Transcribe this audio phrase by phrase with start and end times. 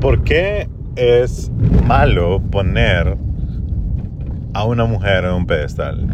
[0.00, 1.50] ¿Por qué es
[1.84, 3.16] malo poner
[4.54, 6.06] a una mujer en un pedestal?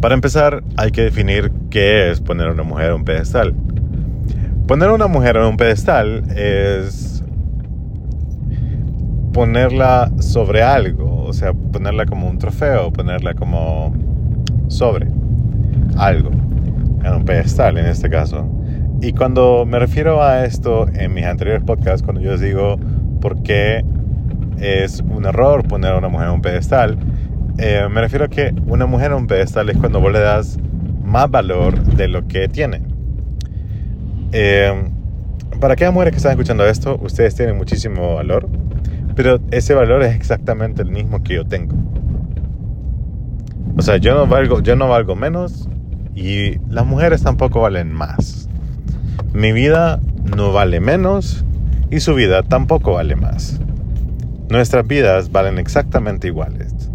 [0.00, 3.54] Para empezar, hay que definir qué es poner a una mujer en un pedestal.
[4.66, 7.22] Poner a una mujer en un pedestal es
[9.32, 13.94] ponerla sobre algo, o sea, ponerla como un trofeo, ponerla como
[14.66, 15.06] sobre
[15.96, 16.30] algo,
[17.04, 18.48] en un pedestal en este caso.
[19.02, 22.78] Y cuando me refiero a esto en mis anteriores podcasts, cuando yo les digo
[23.20, 23.84] por qué
[24.60, 26.96] es un error poner a una mujer en un pedestal,
[27.58, 30.56] eh, me refiero a que una mujer en un pedestal es cuando vos le das
[31.04, 32.80] más valor de lo que tiene.
[34.30, 34.72] Eh,
[35.58, 38.48] para aquellas mujeres que están escuchando esto, ustedes tienen muchísimo valor,
[39.16, 41.74] pero ese valor es exactamente el mismo que yo tengo.
[43.76, 45.68] O sea, yo no valgo, yo no valgo menos
[46.14, 48.41] y las mujeres tampoco valen más.
[49.34, 49.98] Mi vida
[50.36, 51.42] no vale menos
[51.90, 53.58] y su vida tampoco vale más.
[54.50, 56.90] Nuestras vidas valen exactamente iguales.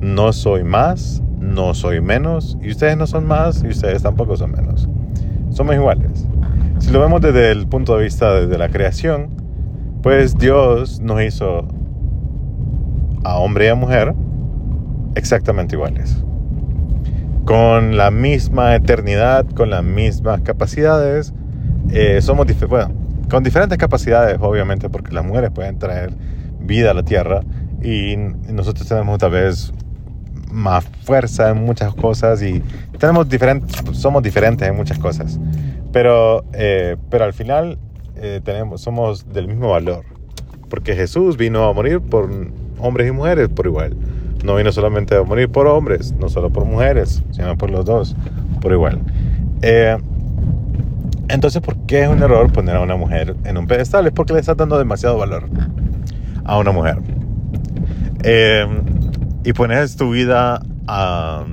[0.00, 4.52] No soy más, no soy menos y ustedes no son más y ustedes tampoco son
[4.52, 4.88] menos.
[5.50, 6.26] Somos iguales.
[6.78, 9.28] Si lo vemos desde el punto de vista de la creación,
[10.02, 11.68] pues Dios nos hizo
[13.22, 14.14] a hombre y a mujer
[15.14, 16.24] exactamente iguales
[17.44, 21.34] con la misma eternidad, con las mismas capacidades.
[21.90, 22.92] Eh, somos bueno,
[23.30, 26.12] con diferentes capacidades, obviamente, porque las mujeres pueden traer
[26.60, 27.40] vida a la tierra
[27.82, 29.72] y nosotros tenemos tal vez
[30.50, 32.62] más fuerza en muchas cosas y
[32.98, 35.38] tenemos diferentes, somos diferentes en muchas cosas.
[35.92, 37.78] Pero, eh, pero al final
[38.16, 40.04] eh, tenemos, somos del mismo valor,
[40.68, 42.30] porque Jesús vino a morir por
[42.78, 43.96] hombres y mujeres por igual
[44.44, 48.14] no vino solamente a morir por hombres, no solo por mujeres, sino por los dos,
[48.60, 49.00] por igual.
[49.62, 49.96] Eh,
[51.28, 54.06] entonces, ¿por qué es un error poner a una mujer en un pedestal?
[54.06, 55.48] Es porque le está dando demasiado valor
[56.44, 56.98] a una mujer.
[58.22, 58.66] Eh,
[59.44, 61.44] y pones tu vida a,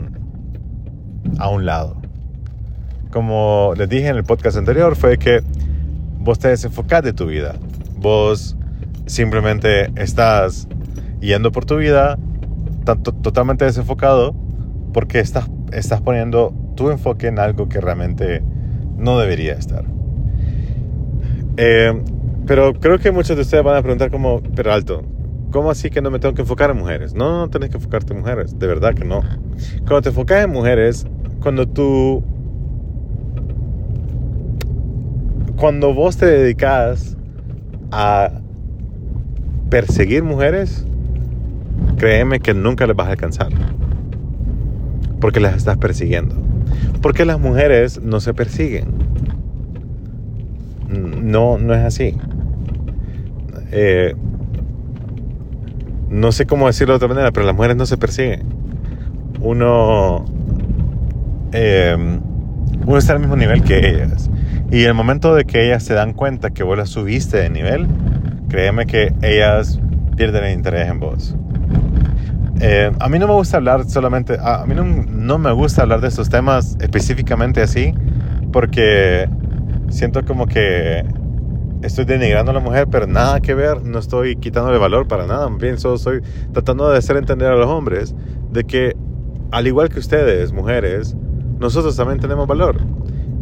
[1.37, 2.01] a un lado.
[3.11, 5.41] Como les dije en el podcast anterior, fue que
[6.17, 7.55] vos te desenfocás de tu vida.
[7.97, 8.55] Vos
[9.05, 10.67] simplemente estás
[11.19, 12.17] yendo por tu vida
[12.85, 14.33] tanto, totalmente desenfocado
[14.93, 18.43] porque estás, estás poniendo tu enfoque en algo que realmente
[19.01, 19.83] no debería estar.
[21.57, 22.01] Eh,
[22.45, 25.03] pero creo que muchos de ustedes van a preguntar como, pero alto,
[25.51, 27.13] ¿cómo así que no me tengo que enfocar en mujeres?
[27.13, 29.21] No, no tienes que enfocarte en mujeres, de verdad que no.
[29.79, 31.05] Cuando te enfocas en mujeres,
[31.41, 32.23] cuando tú...
[35.57, 37.15] Cuando vos te dedicas
[37.91, 38.31] a
[39.69, 40.85] perseguir mujeres,
[41.97, 43.49] créeme que nunca les vas a alcanzar.
[45.19, 46.50] Porque las estás persiguiendo.
[47.01, 48.85] Porque las mujeres no se persiguen.
[50.89, 52.15] No, no es así.
[53.71, 54.15] Eh,
[56.09, 58.41] no sé cómo decirlo de otra manera, pero las mujeres no se persiguen.
[59.39, 60.25] Uno,
[61.53, 61.95] eh,
[62.85, 64.29] uno está al mismo nivel que ellas.
[64.71, 67.87] Y el momento de que ellas se dan cuenta que vos las subiste de nivel,
[68.49, 69.79] créeme que ellas
[70.15, 71.35] pierden el interés en vos.
[72.63, 76.09] Eh, a mí no me gusta hablar solamente, a mí no, me gusta hablar de
[76.09, 77.91] estos temas específicamente así,
[78.51, 79.27] porque
[79.89, 81.03] siento como que
[81.81, 85.49] estoy denigrando a la mujer, pero nada que ver, no estoy quitándole valor para nada,
[85.49, 86.21] bien solo estoy
[86.53, 88.13] tratando de hacer entender a los hombres
[88.51, 88.95] de que
[89.49, 91.15] al igual que ustedes, mujeres,
[91.59, 92.77] nosotros también tenemos valor.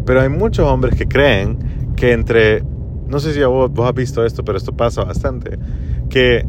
[0.05, 2.63] Pero hay muchos hombres que creen que entre,
[3.09, 5.59] no sé si vos, vos has visto esto, pero esto pasa bastante,
[6.09, 6.45] que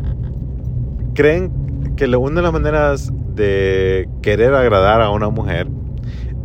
[1.14, 1.59] creen
[2.00, 5.68] que una de las maneras de querer agradar a una mujer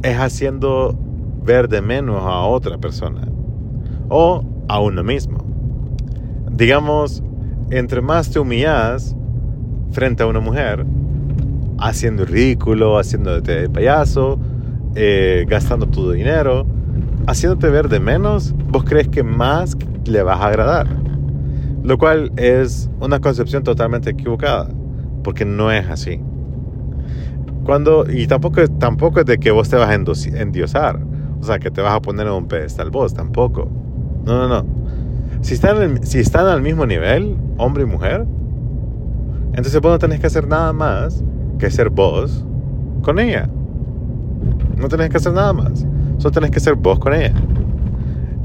[0.03, 0.99] es haciendo
[1.45, 3.21] ver de menos a otra persona
[4.09, 5.37] o a uno mismo.
[6.51, 7.23] Digamos,
[7.69, 9.15] entre más te humillas
[9.91, 10.85] frente a una mujer,
[11.77, 14.37] haciendo ridículo, haciéndote de payaso,
[14.93, 16.65] eh, gastando tu dinero,
[17.27, 20.87] haciéndote ver de menos, vos crees que más le vas a agradar.
[21.81, 24.67] Lo cual es una concepción totalmente equivocada
[25.25, 26.21] porque no es así.
[27.65, 30.99] Cuando, y tampoco, tampoco es de que vos te vas a endiosar,
[31.41, 33.67] o sea, que te vas a poner en un pedestal vos, tampoco.
[34.23, 34.65] No, no, no.
[35.41, 38.25] Si están, si están al mismo nivel, hombre y mujer,
[39.53, 41.23] entonces vos no tenés que hacer nada más
[41.57, 42.45] que ser vos
[43.01, 43.49] con ella.
[44.77, 45.85] No tenés que hacer nada más.
[46.19, 47.33] Solo tenés que ser vos con ella.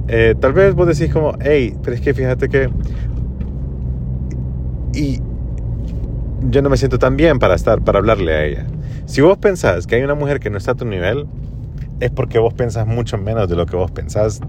[0.08, 2.70] Eh, tal vez vos decís como, hey, pero es que fíjate que...
[4.94, 5.20] Y
[6.48, 8.66] yo no me siento tan bien para estar, para hablarle a ella.
[9.06, 11.26] Si vos pensás que hay una mujer que no está a tu nivel,
[12.00, 14.40] es porque vos pensás mucho menos de lo que vos pensás.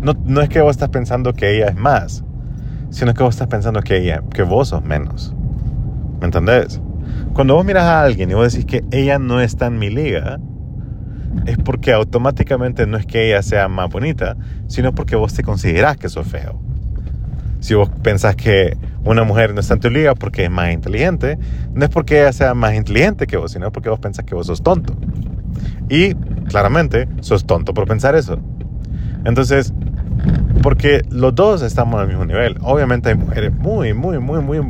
[0.00, 2.24] No, no es que vos estás pensando que ella es más,
[2.90, 5.34] sino que vos estás pensando que ella, que vos sos menos.
[6.20, 6.80] ¿Me entendés?
[7.32, 10.38] Cuando vos miras a alguien y vos decís que ella no está en mi liga,
[11.46, 14.36] es porque automáticamente no es que ella sea más bonita,
[14.68, 16.63] sino porque vos te considerás que sos feo.
[17.64, 18.76] Si vos pensás que
[19.06, 21.38] una mujer no está en tu liga porque es más inteligente,
[21.72, 24.48] no es porque ella sea más inteligente que vos, sino porque vos pensás que vos
[24.48, 24.94] sos tonto.
[25.88, 26.12] Y
[26.46, 28.38] claramente sos tonto por pensar eso.
[29.24, 29.72] Entonces,
[30.62, 32.58] porque los dos estamos al mismo nivel.
[32.60, 34.60] Obviamente hay mujeres muy, muy, muy, muy,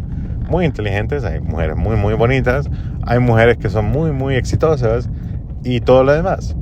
[0.49, 2.70] muy inteligentes, hay mujeres muy, muy bonitas,
[3.02, 5.11] hay mujeres que son muy, muy exitosas
[5.64, 6.55] y todo lo demás.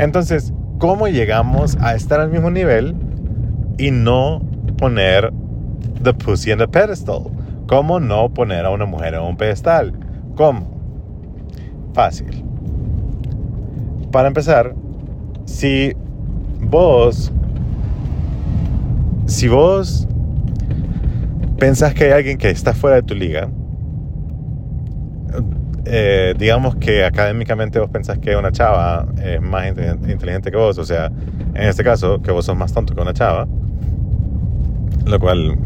[0.00, 2.96] Entonces, ¿cómo llegamos a estar al mismo nivel
[3.78, 4.42] y no
[4.78, 5.32] poner
[6.02, 7.30] the pussy in the pedestal?
[7.66, 9.92] ¿Cómo no poner a una mujer en un pedestal?
[10.36, 10.70] ¿Cómo?
[11.94, 12.44] Fácil.
[14.12, 14.74] Para empezar,
[15.46, 15.92] si
[16.60, 17.32] vos
[19.26, 20.06] si vos
[21.58, 23.48] pensás que hay alguien que está fuera de tu liga,
[25.84, 30.84] eh, digamos que académicamente vos pensás que una chava es más inteligente que vos, o
[30.84, 31.10] sea,
[31.54, 33.46] en este caso, que vos sos más tonto que una chava,
[35.04, 35.56] lo cual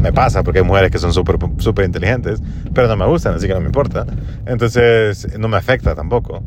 [0.00, 2.40] me pasa porque hay mujeres que son súper super inteligentes,
[2.74, 4.06] pero no me gustan, así que no me importa.
[4.46, 6.42] Entonces, no me afecta tampoco.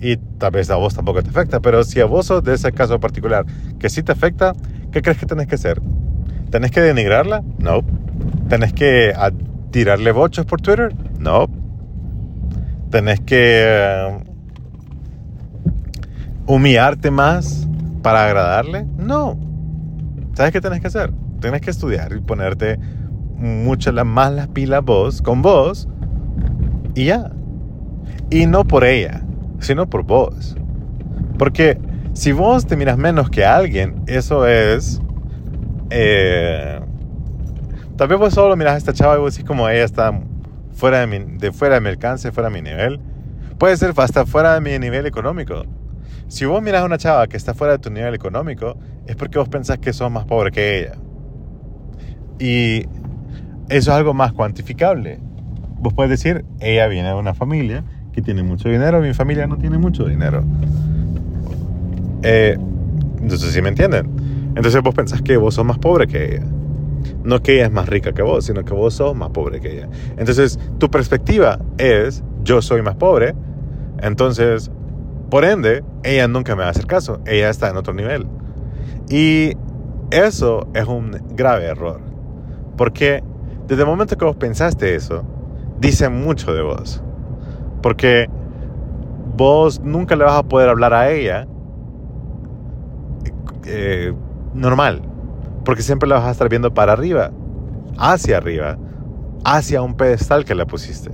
[0.00, 2.98] Y tal vez a vos tampoco te afecta, pero si a vos de ese caso
[2.98, 3.44] particular
[3.78, 4.52] que sí te afecta,
[4.90, 5.80] ¿qué crees que tenés que hacer?
[6.50, 7.42] ¿Tenés que denigrarla?
[7.58, 7.82] No.
[8.48, 9.12] ¿Tenés que
[9.70, 10.94] tirarle bochos por Twitter?
[11.18, 11.48] No
[12.92, 14.18] tenés que eh,
[16.46, 17.66] humillarte más
[18.02, 18.86] para agradarle.
[18.98, 19.36] No.
[20.34, 21.10] ¿Sabes qué tenés que hacer?
[21.42, 22.78] Tienes que estudiar y ponerte
[23.36, 25.88] mucho más las pilas vos, con vos,
[26.94, 27.32] y ya.
[28.30, 29.22] Y no por ella,
[29.58, 30.56] sino por vos.
[31.38, 31.78] Porque
[32.14, 35.02] si vos te miras menos que alguien, eso es...
[35.90, 36.80] Eh,
[37.96, 40.18] tal vez vos solo miras a esta chava y vos decís como ella está
[40.72, 43.00] fuera de, mi, de fuera de mi alcance, fuera de mi nivel.
[43.58, 45.64] Puede ser hasta fuera de mi nivel económico.
[46.28, 49.38] Si vos miras a una chava que está fuera de tu nivel económico, es porque
[49.38, 51.01] vos pensás que sos más pobre que ella.
[52.42, 52.88] Y eso
[53.68, 55.20] es algo más cuantificable.
[55.78, 59.58] Vos puedes decir, ella viene de una familia que tiene mucho dinero, mi familia no
[59.58, 60.42] tiene mucho dinero.
[62.24, 62.58] Eh,
[63.20, 64.10] entonces, ¿sí me entienden?
[64.56, 66.44] Entonces vos pensás que vos sos más pobre que ella.
[67.22, 69.74] No que ella es más rica que vos, sino que vos sos más pobre que
[69.78, 69.88] ella.
[70.16, 73.36] Entonces, tu perspectiva es, yo soy más pobre,
[74.00, 74.68] entonces,
[75.30, 78.26] por ende, ella nunca me va a hacer caso, ella está en otro nivel.
[79.08, 79.52] Y
[80.10, 82.11] eso es un grave error,
[82.76, 83.22] porque
[83.66, 85.24] desde el momento que vos pensaste eso,
[85.80, 87.02] dice mucho de vos.
[87.82, 88.28] Porque
[89.36, 91.46] vos nunca le vas a poder hablar a ella
[93.64, 94.12] eh,
[94.54, 95.02] normal
[95.64, 97.30] porque siempre la vas a estar viendo para arriba,
[97.98, 98.78] hacia arriba,
[99.44, 101.10] hacia un pedestal que la pusiste.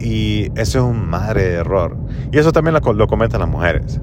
[0.00, 1.96] Y eso es un madre error.
[2.32, 4.00] Y eso también lo, lo, comentan las mujeres.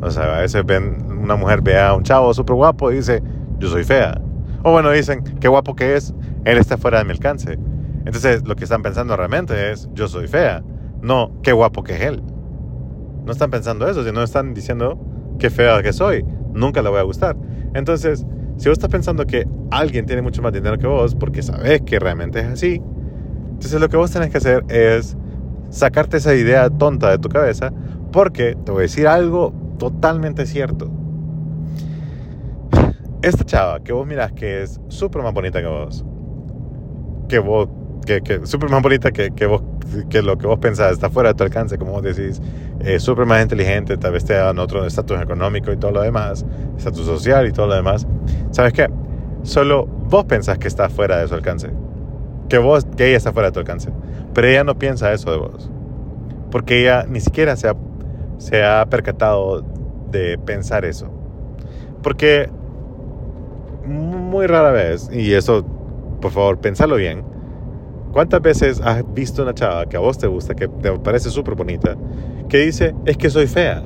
[0.00, 3.22] O sea, a veces ven, una mujer ve a un chavo súper guapo y dice,
[3.58, 4.20] yo soy fea.
[4.64, 6.14] O bueno, dicen, qué guapo que es,
[6.44, 7.58] él está fuera de mi alcance.
[8.04, 10.62] Entonces, lo que están pensando realmente es, yo soy fea.
[11.00, 12.22] No, qué guapo que es él.
[13.24, 14.98] No están pensando eso, sino están diciendo,
[15.38, 16.24] qué fea que soy.
[16.52, 17.36] Nunca le voy a gustar.
[17.74, 18.26] Entonces,
[18.56, 21.98] si vos estás pensando que alguien tiene mucho más dinero que vos, porque sabes que
[21.98, 22.80] realmente es así,
[23.50, 25.16] entonces lo que vos tenés que hacer es
[25.70, 27.72] sacarte esa idea tonta de tu cabeza,
[28.12, 30.90] porque te voy a decir algo totalmente cierto.
[33.22, 36.04] Esta chava que vos mirás que es súper más bonita que vos,
[37.28, 37.68] que vos,
[38.04, 39.62] que, que súper más bonita que, que vos
[40.08, 42.40] que lo que vos pensás está fuera de tu alcance, como vos decís,
[42.80, 46.44] eh, súper más inteligente, tal vez te otro estatus económico y todo lo demás,
[46.76, 48.06] estatus social y todo lo demás.
[48.50, 48.88] ¿Sabes qué?
[49.42, 51.70] Solo vos pensás que está fuera de su alcance,
[52.48, 53.90] que, vos, que ella está fuera de tu alcance,
[54.34, 55.70] pero ella no piensa eso de vos,
[56.50, 57.76] porque ella ni siquiera se ha,
[58.38, 59.64] se ha percatado
[60.10, 61.10] de pensar eso.
[62.02, 62.50] Porque
[64.32, 65.64] muy rara vez, y eso,
[66.20, 67.24] por favor, pensalo bien,
[68.12, 71.54] ¿Cuántas veces has visto una chava que a vos te gusta, que te parece súper
[71.54, 71.96] bonita,
[72.46, 73.82] que dice, es que soy fea?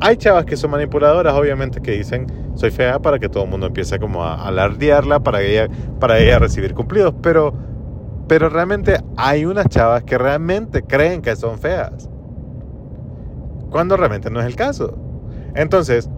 [0.00, 2.26] Hay chavas que son manipuladoras, obviamente, que dicen,
[2.56, 5.68] soy fea para que todo el mundo empiece como a alardearla, para ella,
[6.00, 7.54] para ella recibir cumplidos, pero,
[8.26, 12.10] pero realmente hay unas chavas que realmente creen que son feas,
[13.70, 14.98] cuando realmente no es el caso.
[15.54, 16.10] Entonces,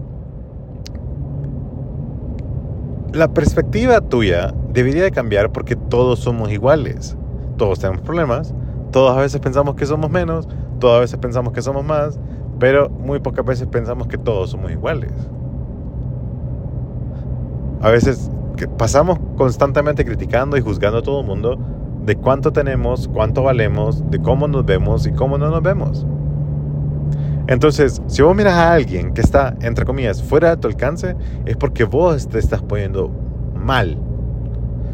[3.13, 7.15] la perspectiva tuya debería de cambiar porque todos somos iguales.
[7.57, 8.53] Todos tenemos problemas,
[8.91, 10.47] todos a veces pensamos que somos menos,
[10.79, 12.19] todas a veces pensamos que somos más,
[12.59, 15.11] pero muy pocas veces pensamos que todos somos iguales.
[17.81, 18.31] A veces
[18.77, 21.59] pasamos constantemente criticando y juzgando a todo el mundo
[22.05, 26.05] de cuánto tenemos, cuánto valemos, de cómo nos vemos y cómo no nos vemos.
[27.47, 31.57] Entonces, si vos miras a alguien que está, entre comillas, fuera de tu alcance, es
[31.57, 33.11] porque vos te estás poniendo
[33.55, 33.97] mal.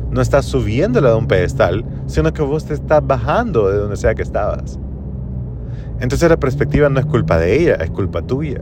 [0.10, 4.16] No estás subiéndola de un pedestal, sino que vos te estás bajando de donde sea
[4.16, 4.80] que estabas.
[6.00, 8.62] Entonces la perspectiva no es culpa de ella, es culpa tuya.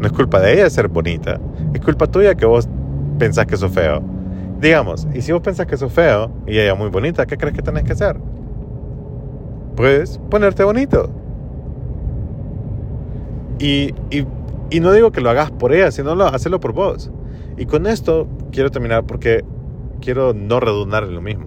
[0.00, 1.38] No es culpa de ella ser bonita,
[1.74, 2.68] es culpa tuya que vos
[3.18, 4.00] pensás que sos feo.
[4.60, 7.62] Digamos, y si vos pensás que sos feo y ella muy bonita, ¿qué crees que
[7.62, 8.16] tenés que hacer?
[9.76, 11.10] Pues ponerte bonito.
[13.58, 17.10] Y, y, no digo que lo hagas por ella, sino lo, hacerlo por vos.
[17.56, 19.44] Y con esto quiero terminar porque
[20.00, 21.46] quiero no redundar en lo mismo.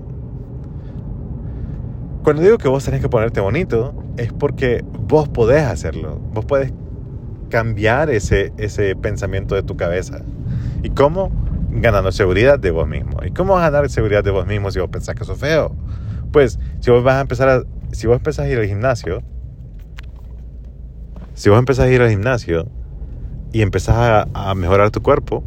[2.23, 6.19] Cuando digo que vos tenés que ponerte bonito, es porque vos podés hacerlo.
[6.33, 6.73] Vos podés
[7.49, 10.21] cambiar ese, ese pensamiento de tu cabeza.
[10.83, 11.31] ¿Y cómo?
[11.71, 13.19] Ganando seguridad de vos mismo.
[13.25, 15.75] ¿Y cómo vas a ganar seguridad de vos mismo si vos pensás que sos feo?
[16.31, 19.23] Pues si vos vas a empezar a, si vos empezás a ir al gimnasio,
[21.41, 22.67] si vos empezás a ir al gimnasio
[23.51, 25.43] y empezás a, mejorar tu cuerpo,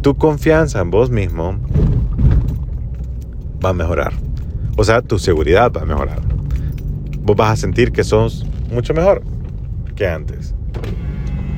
[0.00, 1.58] tu confianza en vos mismo
[3.62, 4.12] va a mejorar.
[4.76, 6.20] O sea, tu seguridad va a mejorar.
[7.22, 9.24] Vos vas a sentir que sos mucho mejor
[9.96, 10.54] que antes.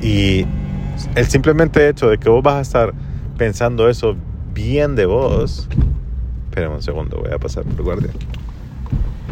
[0.01, 0.47] Y
[1.13, 2.93] el simplemente hecho de que vos vas a estar
[3.37, 4.15] pensando eso
[4.51, 5.69] bien de vos.
[6.45, 8.09] Espera un segundo, voy a pasar por guardia.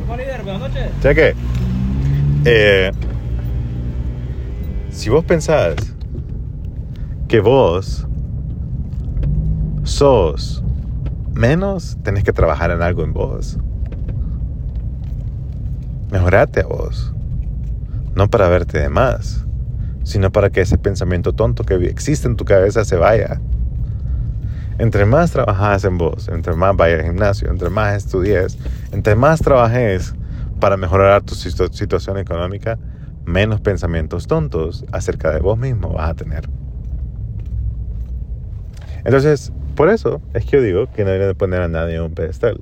[0.06, 0.92] Buenas noches.
[1.02, 1.34] Cheque.
[2.46, 2.92] Eh,
[4.90, 5.76] si vos pensás
[7.28, 8.08] que vos
[9.84, 10.64] sos
[11.34, 13.58] menos, tenés que trabajar en algo en vos.
[16.12, 17.14] Mejorate a vos.
[18.16, 19.46] No para verte de más,
[20.04, 23.40] sino para que ese pensamiento tonto que existe en tu cabeza se vaya.
[24.80, 28.58] Entre más trabajas en vos, entre más vayas al gimnasio, entre más estudies,
[28.92, 30.16] entre más trabajes
[30.60, 32.80] para mejorar tu situación económica,
[33.28, 36.50] menos pensamientos tontos acerca de vos mismo vas a tener.
[39.04, 42.14] Entonces, por eso es que yo digo que no deben poner a nadie en un
[42.14, 42.60] pedestal.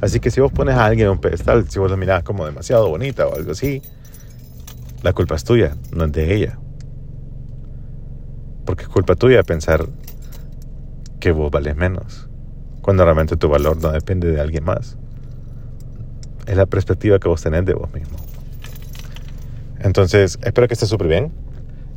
[0.00, 2.46] Así que si vos pones a alguien en un pedestal, si vos lo mirás como
[2.46, 3.82] demasiado bonita o algo así,
[5.02, 6.58] la culpa es tuya, no es de ella.
[8.64, 9.86] Porque es culpa tuya pensar
[11.18, 12.28] que vos vales menos,
[12.80, 14.96] cuando realmente tu valor no depende de alguien más.
[16.46, 18.25] Es la perspectiva que vos tenés de vos mismo.
[19.86, 21.32] Entonces, espero que esté súper bien.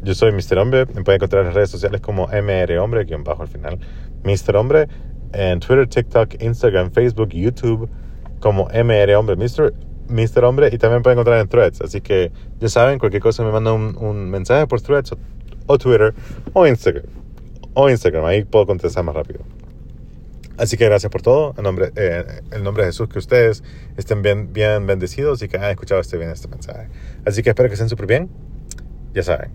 [0.03, 0.59] Yo soy Mr.
[0.59, 0.85] Hombre.
[0.93, 3.79] Me pueden encontrar en redes sociales como MR Hombre, guion bajo al final.
[4.23, 4.55] Mr.
[4.55, 4.87] Hombre
[5.33, 7.89] en Twitter, TikTok, Instagram, Facebook, YouTube
[8.39, 9.73] como MR Hombre, Mr.
[10.07, 10.43] Mr.
[10.43, 11.81] Hombre y también pueden encontrar en Threads.
[11.81, 15.15] Así que ya saben, cualquier cosa me mandan un, un, mensaje por Threads
[15.65, 16.13] o Twitter
[16.53, 17.05] o Instagram.
[17.73, 19.39] O Instagram, ahí puedo contestar más rápido.
[20.59, 21.55] Así que gracias por todo.
[21.57, 23.63] En nombre, eh, nombre de Jesús, que ustedes
[23.95, 26.89] estén bien, bien bendecidos y que hayan escuchado este bien este mensaje.
[27.25, 28.29] Así que espero que estén súper bien.
[29.13, 29.51] Ya saben,